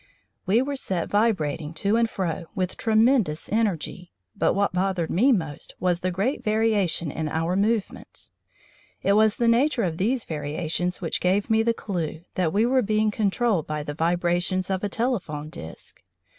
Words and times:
We 0.47 0.63
were 0.63 0.77
set 0.77 1.11
vibrating 1.11 1.75
to 1.75 1.95
and 1.95 2.09
fro 2.09 2.45
with 2.55 2.75
tremendous 2.75 3.51
energy, 3.51 4.11
but 4.35 4.55
what 4.55 4.73
bothered 4.73 5.11
me 5.11 5.31
most 5.31 5.75
was 5.79 5.99
the 5.99 6.09
great 6.09 6.43
variation 6.43 7.11
in 7.11 7.29
our 7.29 7.55
movements. 7.55 8.31
It 9.03 9.13
was 9.13 9.35
the 9.35 9.47
nature 9.47 9.83
of 9.83 9.97
these 9.99 10.25
variations 10.25 11.01
which 11.01 11.21
gave 11.21 11.51
me 11.51 11.61
the 11.61 11.75
clue 11.75 12.21
that 12.33 12.51
we 12.51 12.65
were 12.65 12.81
being 12.81 13.11
controlled 13.11 13.67
by 13.67 13.83
the 13.83 13.93
vibrations 13.93 14.71
of 14.71 14.83
a 14.83 14.89
telephone 14.89 15.51
disc. 15.51 16.01